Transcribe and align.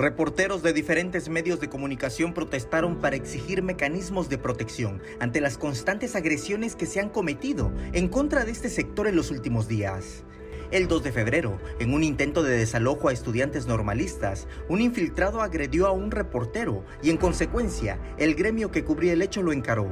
Reporteros 0.00 0.62
de 0.62 0.72
diferentes 0.72 1.28
medios 1.28 1.60
de 1.60 1.68
comunicación 1.68 2.32
protestaron 2.32 3.02
para 3.02 3.16
exigir 3.16 3.62
mecanismos 3.62 4.30
de 4.30 4.38
protección 4.38 5.02
ante 5.18 5.42
las 5.42 5.58
constantes 5.58 6.16
agresiones 6.16 6.74
que 6.74 6.86
se 6.86 7.00
han 7.00 7.10
cometido 7.10 7.70
en 7.92 8.08
contra 8.08 8.46
de 8.46 8.50
este 8.50 8.70
sector 8.70 9.08
en 9.08 9.14
los 9.14 9.30
últimos 9.30 9.68
días. 9.68 10.24
El 10.70 10.88
2 10.88 11.02
de 11.02 11.12
febrero, 11.12 11.60
en 11.80 11.92
un 11.92 12.02
intento 12.02 12.42
de 12.42 12.56
desalojo 12.56 13.10
a 13.10 13.12
estudiantes 13.12 13.66
normalistas, 13.66 14.48
un 14.70 14.80
infiltrado 14.80 15.42
agredió 15.42 15.86
a 15.86 15.92
un 15.92 16.10
reportero 16.10 16.82
y 17.02 17.10
en 17.10 17.18
consecuencia 17.18 17.98
el 18.16 18.34
gremio 18.34 18.70
que 18.70 18.86
cubría 18.86 19.12
el 19.12 19.20
hecho 19.20 19.42
lo 19.42 19.52
encaró. 19.52 19.86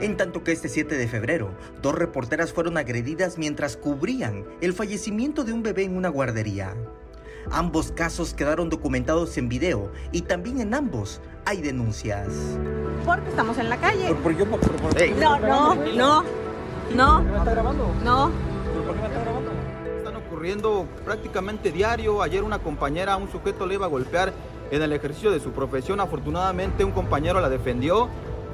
En 0.00 0.16
tanto 0.16 0.44
que 0.44 0.52
este 0.52 0.68
7 0.68 0.94
de 0.94 1.08
febrero, 1.08 1.50
dos 1.80 1.94
reporteras 1.94 2.52
fueron 2.52 2.76
agredidas 2.76 3.38
mientras 3.38 3.76
cubrían 3.78 4.44
el 4.60 4.74
fallecimiento 4.74 5.42
de 5.42 5.54
un 5.54 5.62
bebé 5.62 5.84
en 5.84 5.96
una 5.96 6.10
guardería. 6.10 6.74
Ambos 7.50 7.92
casos 7.92 8.34
quedaron 8.34 8.68
documentados 8.68 9.38
en 9.38 9.48
video 9.48 9.90
y 10.12 10.22
también 10.22 10.60
en 10.60 10.74
ambos 10.74 11.20
hay 11.46 11.62
denuncias. 11.62 12.28
Porque 13.06 13.30
estamos 13.30 13.56
en 13.56 13.70
la 13.70 13.78
calle. 13.78 14.14
¿Por, 14.16 14.36
por, 14.36 14.60
por, 14.60 14.60
por, 14.60 14.94
por 14.94 15.10
No, 15.16 15.38
no, 15.38 15.74
no, 15.74 16.24
no, 16.94 17.22
¿Me 17.22 17.38
está 17.38 17.52
grabando? 17.52 17.94
no. 18.04 18.30
¿Por 18.84 18.94
qué 18.94 19.00
me 19.00 19.06
está 19.06 19.20
grabando? 19.22 19.50
Están 19.98 20.16
ocurriendo 20.16 20.86
prácticamente 21.04 21.72
diario. 21.72 22.20
Ayer 22.20 22.42
una 22.42 22.58
compañera, 22.58 23.14
a 23.14 23.16
un 23.16 23.30
sujeto 23.30 23.66
le 23.66 23.74
iba 23.74 23.86
a 23.86 23.88
golpear 23.88 24.32
en 24.70 24.82
el 24.82 24.92
ejercicio 24.92 25.30
de 25.30 25.40
su 25.40 25.52
profesión. 25.52 26.00
Afortunadamente 26.00 26.84
un 26.84 26.92
compañero 26.92 27.40
la 27.40 27.48
defendió. 27.48 28.08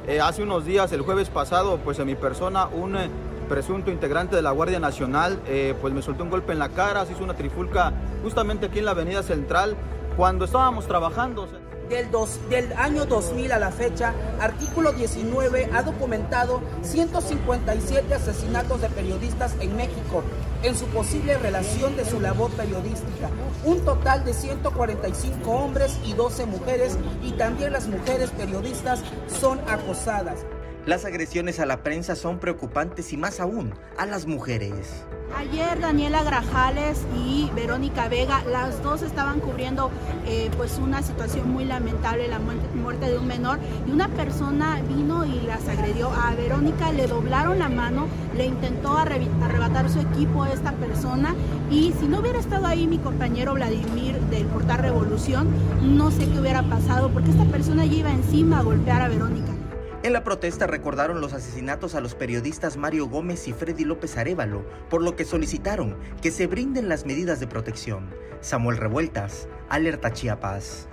Eh, 0.06 0.20
hace 0.20 0.42
unos 0.42 0.65
días, 0.65 0.91
el 0.91 1.02
jueves 1.02 1.29
pasado, 1.29 1.79
pues 1.79 2.01
a 2.01 2.05
mi 2.05 2.16
persona, 2.16 2.66
un 2.66 2.97
eh, 2.97 3.09
presunto 3.48 3.92
integrante 3.92 4.34
de 4.34 4.42
la 4.42 4.51
Guardia 4.51 4.80
Nacional, 4.80 5.41
eh, 5.47 5.77
pues 5.80 5.95
me 5.95 6.02
soltó 6.02 6.25
un 6.25 6.30
golpe 6.30 6.53
en 6.53 6.59
la 6.59 6.70
cara, 6.70 7.06
se 7.06 7.12
hizo 7.12 7.22
una 7.22 7.34
trifulca 7.34 7.92
justamente 8.20 8.67
aquí 8.67 8.81
en 8.81 8.86
la 8.86 8.91
Avenida 8.91 9.22
Central, 9.22 9.77
cuando 10.17 10.44
estábamos 10.44 10.89
trabajando. 10.89 11.47
Del, 12.48 12.72
año 12.78 13.04
2000 13.04 13.52
a 13.52 13.58
la 13.58 13.70
fecha, 13.70 14.14
artículo 14.40 14.92
19 14.92 15.68
ha 15.74 15.82
documentado 15.82 16.62
157 16.80 18.14
asesinatos 18.14 18.80
de 18.80 18.88
periodistas 18.88 19.54
en 19.60 19.76
México 19.76 20.22
en 20.62 20.74
su 20.74 20.86
posible 20.86 21.36
relación 21.36 21.94
de 21.94 22.06
su 22.06 22.18
labor 22.18 22.50
periodística. 22.52 23.28
Un 23.66 23.84
total 23.84 24.24
de 24.24 24.32
145 24.32 25.50
hombres 25.50 25.98
y 26.02 26.14
12 26.14 26.46
mujeres 26.46 26.96
y 27.22 27.32
también 27.32 27.74
las 27.74 27.88
mujeres 27.88 28.30
periodistas 28.30 29.02
son 29.38 29.60
acosadas. 29.68 30.38
Las 30.84 31.05
agresiones 31.05 31.61
a 31.61 31.66
la 31.66 31.84
prensa 31.84 32.16
son 32.16 32.41
preocupantes 32.41 33.12
y 33.12 33.16
más 33.16 33.38
aún 33.38 33.72
a 33.97 34.05
las 34.05 34.27
mujeres. 34.27 35.05
Ayer 35.36 35.78
Daniela 35.80 36.25
Grajales 36.25 37.06
y 37.16 37.48
Verónica 37.55 38.08
Vega, 38.08 38.42
las 38.50 38.83
dos 38.83 39.03
estaban 39.03 39.38
cubriendo 39.38 39.92
eh, 40.27 40.50
pues 40.56 40.78
una 40.78 41.00
situación 41.03 41.53
muy 41.53 41.64
lamentable, 41.66 42.27
la 42.27 42.41
muerte, 42.41 43.06
de 43.06 43.16
un 43.16 43.28
menor, 43.28 43.60
y 43.86 43.92
una 43.92 44.08
persona 44.08 44.83
vino 44.88 45.25
y 45.25 45.42
las 45.42 45.69
agredió. 45.69 46.10
A 46.10 46.34
Verónica 46.34 46.91
le 46.91 47.06
doblaron 47.06 47.60
la 47.60 47.69
mano, 47.69 48.08
le 48.36 48.47
intentó 48.47 48.98
arrebatar 48.98 49.88
su 49.88 50.00
equipo 50.00 50.42
a 50.42 50.53
esta 50.53 50.72
persona, 50.72 51.36
y 51.70 51.94
si 52.00 52.08
no 52.08 52.19
hubiera 52.19 52.41
estado 52.41 52.66
ahí 52.66 52.88
mi 52.88 52.98
compañero 52.98 53.55
Vladimir 53.55 54.19
del 54.22 54.47
portal 54.47 54.80
Revolución, 54.80 55.48
no 55.80 56.10
sé 56.10 56.28
qué 56.28 56.41
hubiera 56.41 56.64
pasado, 56.64 57.08
porque 57.10 57.30
esta 57.30 57.44
persona 57.44 57.86
ya 57.86 57.94
iba 57.94 58.10
encima 58.10 58.58
a 58.58 58.62
golpear 58.62 59.00
a 59.00 59.08
Verónica. 59.08 59.52
En 60.03 60.12
la 60.12 60.25
protesta 60.25 60.67
recordaron 60.67 61.20
los 61.20 61.33
asesinatos 61.33 61.95
a 61.95 62.00
los 62.00 62.17
periodistas 62.17 62.77
Mario 62.77 63.06
Gómez 63.06 63.47
y 63.47 63.53
Freddy 63.53 63.84
López 63.84 64.17
Arevalo, 64.17 64.67
por 64.91 65.00
lo 65.00 65.14
que 65.14 65.25
solicitaron 65.25 65.97
que 66.20 66.33
se 66.33 66.48
brinden 66.48 66.89
las 66.89 67.06
medidas 67.06 67.39
de 67.39 67.47
protección. 67.47 68.11
Samuel 68.41 68.78
Revueltas, 68.78 69.47
Alerta 69.69 70.12
Chiapas. 70.12 70.88